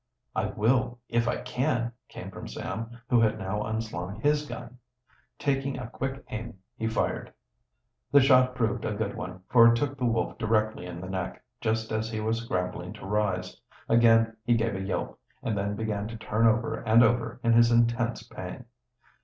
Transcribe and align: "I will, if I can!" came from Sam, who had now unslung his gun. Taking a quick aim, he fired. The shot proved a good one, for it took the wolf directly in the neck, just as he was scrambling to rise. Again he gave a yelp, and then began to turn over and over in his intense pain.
"I 0.35 0.47
will, 0.47 0.97
if 1.09 1.27
I 1.27 1.41
can!" 1.41 1.91
came 2.09 2.31
from 2.31 2.47
Sam, 2.47 2.89
who 3.07 3.19
had 3.21 3.37
now 3.37 3.61
unslung 3.61 4.19
his 4.19 4.47
gun. 4.47 4.79
Taking 5.37 5.77
a 5.77 5.91
quick 5.91 6.23
aim, 6.31 6.57
he 6.75 6.87
fired. 6.87 7.31
The 8.11 8.19
shot 8.19 8.55
proved 8.55 8.83
a 8.83 8.95
good 8.95 9.15
one, 9.15 9.43
for 9.47 9.67
it 9.67 9.75
took 9.75 9.99
the 9.99 10.05
wolf 10.05 10.39
directly 10.39 10.87
in 10.87 11.01
the 11.01 11.07
neck, 11.07 11.43
just 11.61 11.91
as 11.91 12.09
he 12.09 12.19
was 12.19 12.41
scrambling 12.41 12.93
to 12.93 13.05
rise. 13.05 13.61
Again 13.87 14.35
he 14.43 14.55
gave 14.55 14.73
a 14.73 14.81
yelp, 14.81 15.19
and 15.43 15.55
then 15.55 15.75
began 15.75 16.07
to 16.07 16.17
turn 16.17 16.47
over 16.47 16.77
and 16.79 17.03
over 17.03 17.39
in 17.43 17.53
his 17.53 17.71
intense 17.71 18.23
pain. 18.23 18.65